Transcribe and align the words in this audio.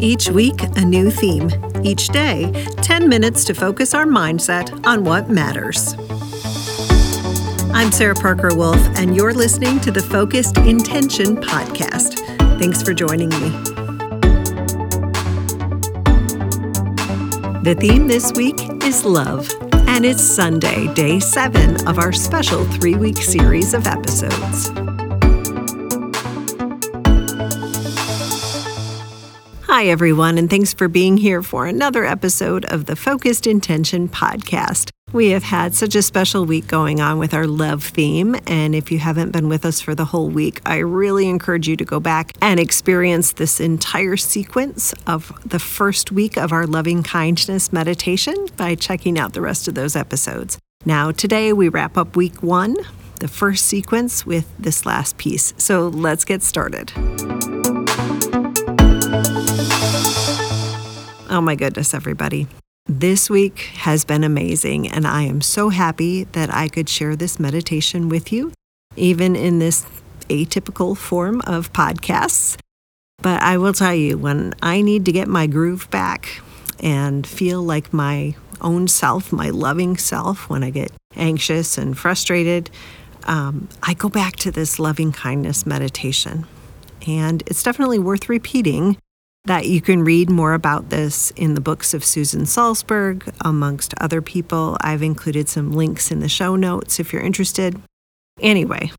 Each 0.00 0.28
week, 0.30 0.62
a 0.76 0.84
new 0.84 1.10
theme. 1.10 1.50
Each 1.82 2.06
day, 2.08 2.52
10 2.82 3.08
minutes 3.08 3.44
to 3.46 3.54
focus 3.54 3.94
our 3.94 4.06
mindset 4.06 4.86
on 4.86 5.02
what 5.02 5.28
matters. 5.28 5.94
I'm 7.74 7.90
Sarah 7.90 8.14
Parker 8.14 8.54
Wolf, 8.54 8.78
and 8.96 9.16
you're 9.16 9.34
listening 9.34 9.80
to 9.80 9.90
the 9.90 10.02
Focused 10.02 10.56
Intention 10.58 11.36
Podcast. 11.36 12.20
Thanks 12.60 12.80
for 12.80 12.94
joining 12.94 13.30
me. 13.30 13.50
The 17.64 17.76
theme 17.80 18.06
this 18.06 18.32
week 18.34 18.56
is 18.84 19.04
love, 19.04 19.52
and 19.88 20.04
it's 20.04 20.22
Sunday, 20.22 20.92
day 20.94 21.18
seven 21.18 21.88
of 21.88 21.98
our 21.98 22.12
special 22.12 22.64
three 22.64 22.94
week 22.94 23.16
series 23.16 23.74
of 23.74 23.88
episodes. 23.88 24.70
Hi, 29.78 29.86
everyone, 29.86 30.38
and 30.38 30.50
thanks 30.50 30.74
for 30.74 30.88
being 30.88 31.18
here 31.18 31.40
for 31.40 31.66
another 31.66 32.04
episode 32.04 32.64
of 32.64 32.86
the 32.86 32.96
Focused 32.96 33.46
Intention 33.46 34.08
podcast. 34.08 34.90
We 35.12 35.28
have 35.28 35.44
had 35.44 35.72
such 35.72 35.94
a 35.94 36.02
special 36.02 36.44
week 36.44 36.66
going 36.66 37.00
on 37.00 37.20
with 37.20 37.32
our 37.32 37.46
love 37.46 37.84
theme, 37.84 38.34
and 38.48 38.74
if 38.74 38.90
you 38.90 38.98
haven't 38.98 39.30
been 39.30 39.48
with 39.48 39.64
us 39.64 39.80
for 39.80 39.94
the 39.94 40.06
whole 40.06 40.30
week, 40.30 40.60
I 40.66 40.78
really 40.78 41.28
encourage 41.28 41.68
you 41.68 41.76
to 41.76 41.84
go 41.84 42.00
back 42.00 42.32
and 42.42 42.58
experience 42.58 43.34
this 43.34 43.60
entire 43.60 44.16
sequence 44.16 44.94
of 45.06 45.30
the 45.48 45.60
first 45.60 46.10
week 46.10 46.36
of 46.36 46.50
our 46.50 46.66
loving 46.66 47.04
kindness 47.04 47.72
meditation 47.72 48.34
by 48.56 48.74
checking 48.74 49.16
out 49.16 49.32
the 49.32 49.42
rest 49.42 49.68
of 49.68 49.76
those 49.76 49.94
episodes. 49.94 50.58
Now, 50.86 51.12
today 51.12 51.52
we 51.52 51.68
wrap 51.68 51.96
up 51.96 52.16
week 52.16 52.42
one, 52.42 52.74
the 53.20 53.28
first 53.28 53.66
sequence, 53.66 54.26
with 54.26 54.52
this 54.58 54.84
last 54.84 55.18
piece. 55.18 55.54
So 55.56 55.86
let's 55.86 56.24
get 56.24 56.42
started. 56.42 56.92
Oh 61.30 61.42
my 61.42 61.56
goodness, 61.56 61.92
everybody. 61.92 62.46
This 62.86 63.28
week 63.28 63.58
has 63.76 64.06
been 64.06 64.24
amazing, 64.24 64.90
and 64.90 65.06
I 65.06 65.24
am 65.24 65.42
so 65.42 65.68
happy 65.68 66.24
that 66.24 66.52
I 66.54 66.68
could 66.68 66.88
share 66.88 67.16
this 67.16 67.38
meditation 67.38 68.08
with 68.08 68.32
you, 68.32 68.50
even 68.96 69.36
in 69.36 69.58
this 69.58 69.84
atypical 70.30 70.96
form 70.96 71.42
of 71.46 71.70
podcasts. 71.74 72.56
But 73.20 73.42
I 73.42 73.58
will 73.58 73.74
tell 73.74 73.94
you, 73.94 74.16
when 74.16 74.54
I 74.62 74.80
need 74.80 75.04
to 75.04 75.12
get 75.12 75.28
my 75.28 75.46
groove 75.46 75.90
back 75.90 76.40
and 76.80 77.26
feel 77.26 77.62
like 77.62 77.92
my 77.92 78.34
own 78.62 78.88
self, 78.88 79.30
my 79.30 79.50
loving 79.50 79.98
self, 79.98 80.48
when 80.48 80.64
I 80.64 80.70
get 80.70 80.90
anxious 81.14 81.76
and 81.76 81.98
frustrated, 81.98 82.70
um, 83.24 83.68
I 83.82 83.92
go 83.92 84.08
back 84.08 84.36
to 84.36 84.50
this 84.50 84.78
loving 84.78 85.12
kindness 85.12 85.66
meditation. 85.66 86.46
And 87.06 87.42
it's 87.46 87.62
definitely 87.62 87.98
worth 87.98 88.30
repeating 88.30 88.96
that 89.48 89.66
you 89.66 89.80
can 89.80 90.04
read 90.04 90.28
more 90.28 90.52
about 90.52 90.90
this 90.90 91.30
in 91.32 91.54
the 91.54 91.60
books 91.60 91.94
of 91.94 92.04
Susan 92.04 92.42
Salzberg, 92.42 93.34
amongst 93.44 93.94
other 93.98 94.20
people. 94.20 94.76
I've 94.82 95.02
included 95.02 95.48
some 95.48 95.72
links 95.72 96.10
in 96.10 96.20
the 96.20 96.28
show 96.28 96.54
notes 96.54 97.00
if 97.00 97.12
you're 97.12 97.22
interested. 97.22 97.80
Anyway, 98.40 98.92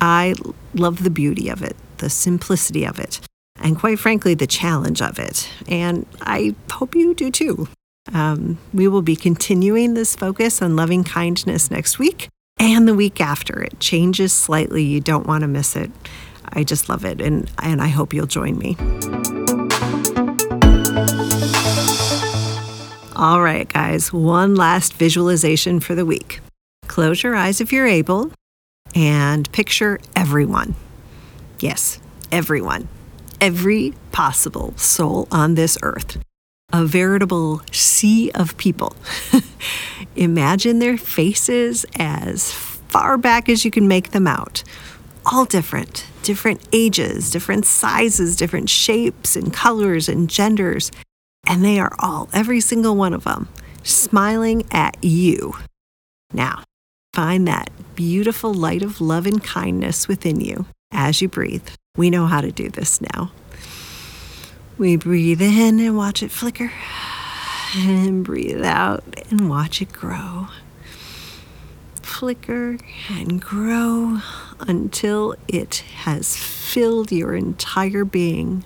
I 0.00 0.34
love 0.74 1.04
the 1.04 1.10
beauty 1.10 1.48
of 1.48 1.62
it, 1.62 1.76
the 1.98 2.10
simplicity 2.10 2.84
of 2.84 2.98
it, 2.98 3.20
and 3.62 3.78
quite 3.78 4.00
frankly, 4.00 4.34
the 4.34 4.48
challenge 4.48 5.00
of 5.00 5.18
it. 5.20 5.48
And 5.68 6.06
I 6.20 6.56
hope 6.72 6.96
you 6.96 7.14
do 7.14 7.30
too. 7.30 7.68
Um, 8.12 8.58
we 8.72 8.88
will 8.88 9.00
be 9.00 9.16
continuing 9.16 9.94
this 9.94 10.16
focus 10.16 10.60
on 10.60 10.76
loving 10.76 11.04
kindness 11.04 11.70
next 11.70 12.00
week 12.00 12.28
and 12.58 12.88
the 12.88 12.94
week 12.94 13.20
after. 13.20 13.62
It 13.62 13.78
changes 13.78 14.32
slightly. 14.32 14.82
You 14.82 15.00
don't 15.00 15.26
want 15.26 15.42
to 15.42 15.48
miss 15.48 15.76
it. 15.76 15.92
I 16.48 16.64
just 16.64 16.88
love 16.88 17.04
it, 17.04 17.20
and, 17.20 17.50
and 17.62 17.80
I 17.80 17.88
hope 17.88 18.12
you'll 18.12 18.26
join 18.26 18.58
me. 18.58 18.76
All 23.16 23.40
right, 23.40 23.68
guys, 23.72 24.12
one 24.12 24.56
last 24.56 24.94
visualization 24.94 25.78
for 25.78 25.94
the 25.94 26.04
week. 26.04 26.40
Close 26.88 27.22
your 27.22 27.36
eyes 27.36 27.60
if 27.60 27.72
you're 27.72 27.86
able 27.86 28.32
and 28.92 29.50
picture 29.52 30.00
everyone. 30.16 30.74
Yes, 31.60 32.00
everyone. 32.32 32.88
Every 33.40 33.94
possible 34.10 34.74
soul 34.76 35.28
on 35.30 35.54
this 35.54 35.78
earth. 35.82 36.18
A 36.72 36.84
veritable 36.84 37.62
sea 37.70 38.32
of 38.32 38.56
people. 38.56 38.96
Imagine 40.16 40.80
their 40.80 40.98
faces 40.98 41.86
as 41.96 42.50
far 42.50 43.16
back 43.16 43.48
as 43.48 43.64
you 43.64 43.70
can 43.70 43.86
make 43.86 44.10
them 44.10 44.26
out. 44.26 44.64
All 45.24 45.44
different, 45.44 46.04
different 46.24 46.66
ages, 46.72 47.30
different 47.30 47.64
sizes, 47.64 48.34
different 48.34 48.70
shapes 48.70 49.36
and 49.36 49.52
colors 49.52 50.08
and 50.08 50.28
genders. 50.28 50.90
And 51.46 51.64
they 51.64 51.78
are 51.78 51.92
all, 51.98 52.28
every 52.32 52.60
single 52.60 52.96
one 52.96 53.12
of 53.12 53.24
them, 53.24 53.48
smiling 53.82 54.64
at 54.70 54.96
you. 55.02 55.54
Now, 56.32 56.64
find 57.12 57.46
that 57.46 57.70
beautiful 57.94 58.52
light 58.52 58.82
of 58.82 59.00
love 59.00 59.26
and 59.26 59.42
kindness 59.42 60.08
within 60.08 60.40
you 60.40 60.66
as 60.90 61.20
you 61.22 61.28
breathe. 61.28 61.68
We 61.96 62.10
know 62.10 62.26
how 62.26 62.40
to 62.40 62.50
do 62.50 62.70
this 62.70 63.00
now. 63.00 63.30
We 64.78 64.96
breathe 64.96 65.40
in 65.40 65.78
and 65.78 65.96
watch 65.96 66.22
it 66.22 66.32
flicker, 66.32 66.72
and 67.76 68.24
breathe 68.24 68.64
out 68.64 69.04
and 69.30 69.48
watch 69.48 69.80
it 69.80 69.92
grow. 69.92 70.48
Flicker 72.02 72.78
and 73.08 73.40
grow 73.40 74.20
until 74.60 75.36
it 75.46 75.84
has 76.04 76.36
filled 76.36 77.12
your 77.12 77.34
entire 77.34 78.04
being 78.04 78.64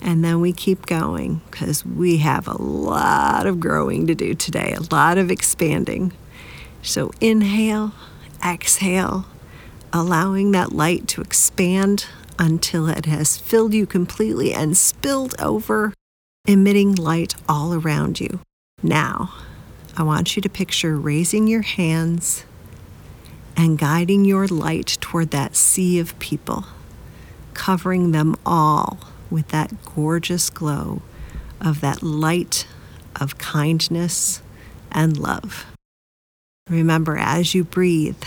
and 0.00 0.24
then 0.24 0.40
we 0.40 0.52
keep 0.52 0.86
going 0.86 1.40
because 1.50 1.84
we 1.84 2.18
have 2.18 2.46
a 2.46 2.60
lot 2.60 3.46
of 3.46 3.60
growing 3.60 4.06
to 4.06 4.14
do 4.14 4.34
today, 4.34 4.74
a 4.76 4.94
lot 4.94 5.18
of 5.18 5.30
expanding. 5.30 6.12
So 6.82 7.10
inhale, 7.20 7.92
exhale, 8.44 9.26
allowing 9.92 10.50
that 10.50 10.72
light 10.72 11.08
to 11.08 11.22
expand 11.22 12.06
until 12.38 12.88
it 12.88 13.06
has 13.06 13.38
filled 13.38 13.72
you 13.72 13.86
completely 13.86 14.52
and 14.52 14.76
spilled 14.76 15.34
over, 15.40 15.94
emitting 16.46 16.94
light 16.94 17.34
all 17.48 17.72
around 17.72 18.20
you. 18.20 18.40
Now, 18.82 19.32
I 19.96 20.02
want 20.02 20.36
you 20.36 20.42
to 20.42 20.48
picture 20.48 20.96
raising 20.96 21.46
your 21.46 21.62
hands 21.62 22.44
and 23.56 23.78
guiding 23.78 24.24
your 24.24 24.46
light 24.48 24.98
toward 25.00 25.30
that 25.30 25.56
sea 25.56 25.98
of 26.00 26.18
people, 26.18 26.66
covering 27.54 28.10
them 28.10 28.34
all 28.44 28.98
with 29.34 29.48
that 29.48 29.72
gorgeous 29.96 30.48
glow 30.48 31.02
of 31.60 31.80
that 31.80 32.04
light 32.04 32.66
of 33.20 33.36
kindness 33.36 34.40
and 34.92 35.18
love. 35.18 35.66
Remember, 36.70 37.18
as 37.18 37.52
you 37.52 37.64
breathe, 37.64 38.22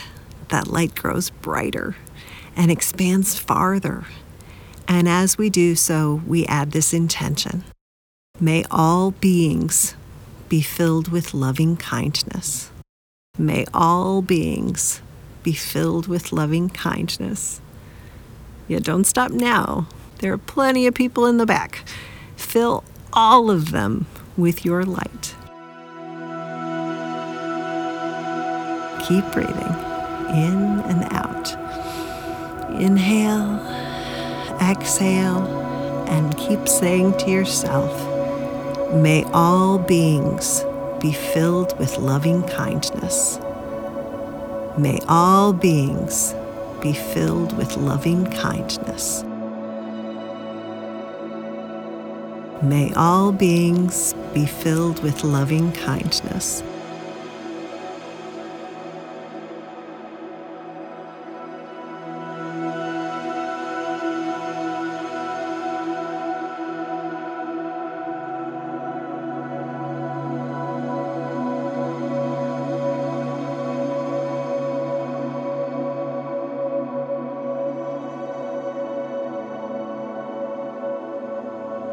that 0.50 0.68
light 0.68 0.96
grows 0.96 1.30
brighter 1.30 1.96
and 2.58 2.70
expands 2.70 3.40
farther. 3.40 4.04
And 4.86 5.08
as 5.08 5.38
we 5.38 5.50
do 5.50 5.76
so, 5.76 6.22
we 6.28 6.46
add 6.46 6.72
this 6.72 6.94
intention 6.94 7.64
May 8.40 8.66
all 8.70 9.12
beings 9.12 9.96
be 10.50 10.62
filled 10.62 11.08
with 11.08 11.34
loving 11.34 11.78
kindness. 11.78 12.70
May 13.38 13.66
all 13.74 14.22
beings 14.22 15.02
be 15.42 15.54
filled 15.54 16.08
with 16.08 16.34
loving 16.34 16.70
kindness. 16.70 17.62
Yeah, 18.68 18.80
don't 18.80 19.06
stop 19.06 19.32
now. 19.32 19.88
There 20.20 20.34
are 20.34 20.38
plenty 20.38 20.88
of 20.88 20.94
people 20.94 21.26
in 21.26 21.38
the 21.38 21.46
back. 21.46 21.84
Fill 22.36 22.84
all 23.14 23.52
of 23.52 23.72
them 23.72 24.08
with 24.36 24.66
your 24.66 24.84
light. 24.84 25.36
Keep 29.08 29.32
breathing 29.32 29.76
in 30.30 30.80
and 30.86 31.14
out. 31.14 31.54
Inhale, 32.82 33.60
exhale, 34.62 35.46
and 36.08 36.36
keep 36.38 36.68
saying 36.68 37.18
to 37.20 37.32
yourself, 37.32 37.92
May 38.94 39.24
all 39.26 39.78
beings 39.78 40.64
be 41.00 41.12
filled 41.12 41.78
with 41.78 41.98
loving 41.98 42.44
kindness. 42.44 43.40
May 44.78 45.00
all 45.08 45.54
beings 45.54 46.34
be 46.82 46.94
filled 46.94 47.58
with 47.58 47.78
loving 47.78 48.26
kindness. 48.32 49.24
May 52.64 52.92
all 52.96 53.32
beings 53.32 54.16
be 54.34 54.48
filled 54.48 55.04
with 55.04 55.24
loving 55.24 55.72
kindness. 55.74 56.64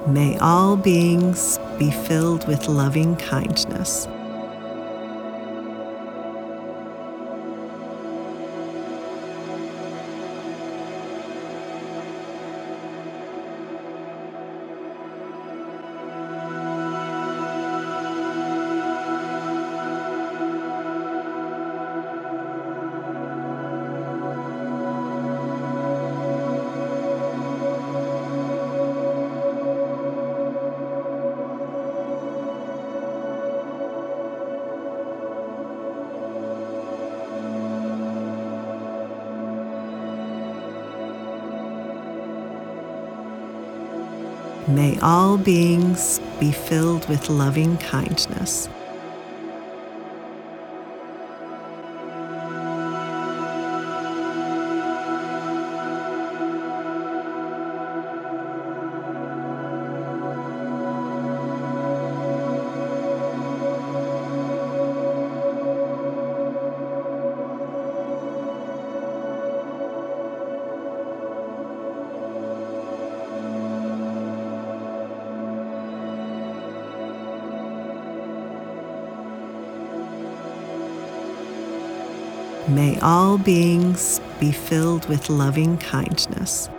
May 0.07 0.37
all 0.37 0.77
beings 0.77 1.59
be 1.79 1.91
filled 1.91 2.47
with 2.47 2.69
loving 2.69 3.17
kindness. 3.17 4.07
May 44.67 44.99
all 45.01 45.37
beings 45.37 46.21
be 46.41 46.51
filled 46.51 47.07
with 47.07 47.29
loving 47.29 47.77
kindness. 47.77 48.71
May 82.69 82.99
all 83.01 83.37
beings 83.37 84.23
be 84.41 84.51
filled 84.51 85.07
with 85.07 85.29
loving 85.29 85.77
kindness. 85.77 86.71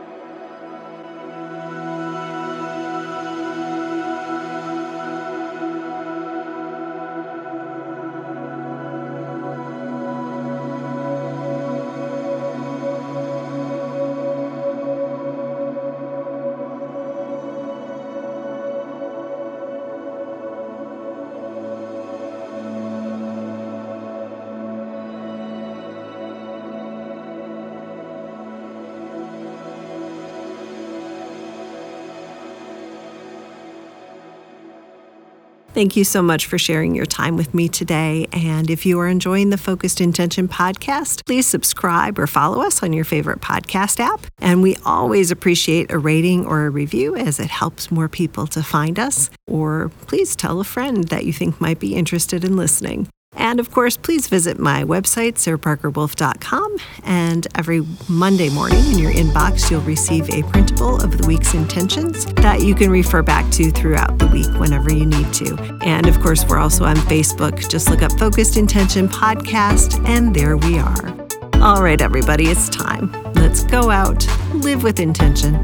Thank 35.75 35.97
you 35.97 36.05
so 36.05 36.21
much 36.21 36.45
for 36.45 36.57
sharing 36.57 36.95
your 36.95 37.05
time 37.05 37.35
with 37.35 37.53
me 37.53 37.67
today. 37.67 38.27
And 38.31 38.69
if 38.69 38.85
you 38.85 38.97
are 39.01 39.09
enjoying 39.09 39.49
the 39.49 39.57
Focused 39.57 39.99
Intention 39.99 40.47
podcast, 40.47 41.25
please 41.25 41.45
subscribe 41.45 42.17
or 42.17 42.27
follow 42.27 42.61
us 42.61 42.81
on 42.81 42.93
your 42.93 43.03
favorite 43.03 43.41
podcast 43.41 43.99
app. 43.99 44.25
And 44.39 44.61
we 44.61 44.77
always 44.85 45.31
appreciate 45.31 45.91
a 45.91 45.97
rating 45.97 46.45
or 46.45 46.65
a 46.65 46.69
review 46.69 47.17
as 47.17 47.41
it 47.41 47.49
helps 47.49 47.91
more 47.91 48.07
people 48.07 48.47
to 48.47 48.63
find 48.63 48.97
us. 48.97 49.29
Or 49.47 49.91
please 50.07 50.33
tell 50.37 50.61
a 50.61 50.63
friend 50.63 51.09
that 51.09 51.25
you 51.25 51.33
think 51.33 51.59
might 51.59 51.81
be 51.81 51.93
interested 51.93 52.45
in 52.45 52.55
listening. 52.55 53.09
And 53.35 53.59
of 53.59 53.71
course, 53.71 53.97
please 53.97 54.27
visit 54.27 54.59
my 54.59 54.83
website, 54.83 55.33
sarahparkerwolf.com. 55.33 56.77
And 57.03 57.47
every 57.55 57.85
Monday 58.07 58.49
morning 58.49 58.83
in 58.87 58.97
your 58.97 59.11
inbox, 59.11 59.69
you'll 59.69 59.81
receive 59.81 60.29
a 60.29 60.43
printable 60.43 61.01
of 61.01 61.17
the 61.17 61.27
week's 61.27 61.53
intentions 61.53 62.25
that 62.35 62.61
you 62.61 62.75
can 62.75 62.89
refer 62.89 63.21
back 63.21 63.49
to 63.51 63.71
throughout 63.71 64.17
the 64.19 64.27
week 64.27 64.51
whenever 64.59 64.91
you 64.93 65.05
need 65.05 65.33
to. 65.33 65.55
And 65.81 66.07
of 66.07 66.19
course, 66.21 66.45
we're 66.47 66.59
also 66.59 66.85
on 66.85 66.95
Facebook. 66.95 67.69
Just 67.69 67.89
look 67.89 68.01
up 68.01 68.11
Focused 68.13 68.57
Intention 68.57 69.07
Podcast, 69.07 70.03
and 70.07 70.35
there 70.35 70.57
we 70.57 70.79
are. 70.79 71.15
All 71.61 71.81
right, 71.81 71.99
everybody, 72.01 72.45
it's 72.47 72.69
time. 72.69 73.11
Let's 73.33 73.63
go 73.63 73.89
out, 73.89 74.25
live 74.53 74.83
with 74.83 74.99
intention, 74.99 75.61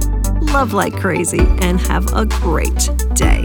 love 0.47 0.73
like 0.73 0.95
crazy, 0.95 1.45
and 1.61 1.79
have 1.81 2.11
a 2.13 2.25
great 2.25 2.89
day. 3.13 3.43